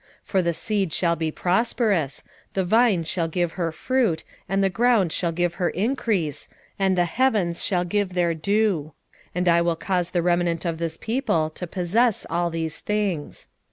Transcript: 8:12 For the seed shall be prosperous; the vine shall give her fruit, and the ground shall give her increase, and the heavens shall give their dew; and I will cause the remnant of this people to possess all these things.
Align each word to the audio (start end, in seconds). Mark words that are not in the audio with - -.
8:12 0.23 0.25
For 0.25 0.41
the 0.41 0.53
seed 0.55 0.91
shall 0.93 1.15
be 1.15 1.29
prosperous; 1.31 2.23
the 2.55 2.63
vine 2.63 3.03
shall 3.03 3.27
give 3.27 3.51
her 3.51 3.71
fruit, 3.71 4.23
and 4.49 4.63
the 4.63 4.69
ground 4.71 5.11
shall 5.11 5.31
give 5.31 5.53
her 5.61 5.69
increase, 5.69 6.47
and 6.79 6.97
the 6.97 7.05
heavens 7.05 7.63
shall 7.63 7.85
give 7.85 8.15
their 8.15 8.33
dew; 8.33 8.93
and 9.35 9.47
I 9.47 9.61
will 9.61 9.75
cause 9.75 10.09
the 10.09 10.23
remnant 10.23 10.65
of 10.65 10.79
this 10.79 10.97
people 10.97 11.51
to 11.51 11.67
possess 11.67 12.25
all 12.31 12.49
these 12.49 12.79
things. 12.79 13.47